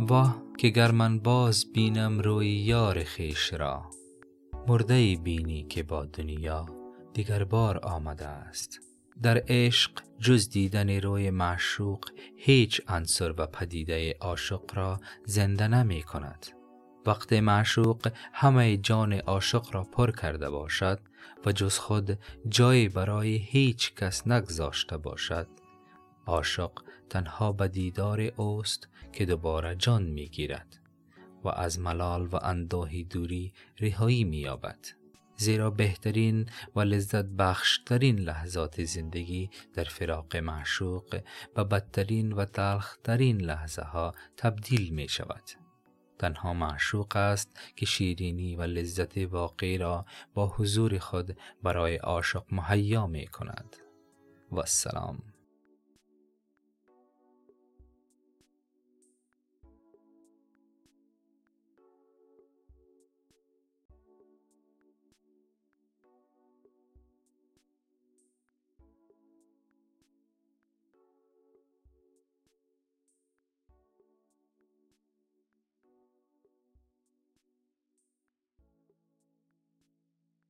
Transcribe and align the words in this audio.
واه 0.00 0.42
که 0.58 0.68
گر 0.68 0.90
من 0.90 1.18
باز 1.18 1.72
بینم 1.72 2.20
روی 2.20 2.48
یار 2.48 3.04
خیش 3.04 3.52
را 3.52 3.90
مرده 4.68 5.16
بینی 5.16 5.66
که 5.68 5.82
با 5.82 6.04
دنیا 6.04 6.66
دیگر 7.12 7.44
بار 7.44 7.78
آمده 7.78 8.26
است. 8.26 8.80
در 9.22 9.42
عشق 9.48 9.90
جز 10.18 10.48
دیدن 10.48 10.90
روی 10.90 11.30
معشوق 11.30 12.04
هیچ 12.36 12.80
عنصر 12.88 13.34
و 13.38 13.46
پدیده 13.46 14.14
عاشق 14.20 14.62
را 14.74 15.00
زنده 15.24 15.68
نمی 15.68 16.02
کند. 16.02 16.46
وقت 17.06 17.32
معشوق 17.32 18.12
همه 18.32 18.76
جان 18.76 19.12
عاشق 19.12 19.66
را 19.72 19.82
پر 19.82 20.10
کرده 20.10 20.50
باشد 20.50 21.00
و 21.46 21.52
جز 21.52 21.78
خود 21.78 22.18
جایی 22.48 22.88
برای 22.88 23.36
هیچ 23.36 23.94
کس 23.94 24.26
نگذاشته 24.26 24.96
باشد. 24.96 25.48
عاشق 26.28 26.72
تنها 27.10 27.52
به 27.52 27.68
دیدار 27.68 28.20
اوست 28.20 28.88
که 29.12 29.26
دوباره 29.26 29.76
جان 29.76 30.02
می 30.02 30.28
گیرد 30.28 30.80
و 31.44 31.48
از 31.48 31.78
ملال 31.78 32.26
و 32.26 32.36
اندوهی 32.42 33.04
دوری 33.04 33.52
رهایی 33.80 34.24
می 34.24 34.36
یابد 34.36 34.78
زیرا 35.36 35.70
بهترین 35.70 36.46
و 36.76 36.80
لذت 36.80 37.24
بخشترین 37.24 38.18
لحظات 38.18 38.84
زندگی 38.84 39.50
در 39.74 39.84
فراق 39.84 40.36
معشوق 40.36 41.20
به 41.54 41.64
بدترین 41.64 42.32
و 42.32 42.44
تلخترین 42.44 43.40
لحظه 43.40 43.82
ها 43.82 44.14
تبدیل 44.36 44.94
می 44.94 45.08
شود. 45.08 45.42
تنها 46.18 46.54
معشوق 46.54 47.16
است 47.16 47.60
که 47.76 47.86
شیرینی 47.86 48.56
و 48.56 48.62
لذت 48.62 49.18
واقعی 49.18 49.78
را 49.78 50.06
با 50.34 50.46
حضور 50.46 50.98
خود 50.98 51.36
برای 51.62 51.96
عاشق 51.96 52.44
مهیا 52.50 53.06
می 53.06 53.26
کند. 53.26 53.76
و 54.52 54.58
السلام 54.58 55.22